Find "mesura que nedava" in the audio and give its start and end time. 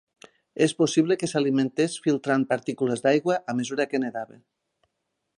3.61-4.41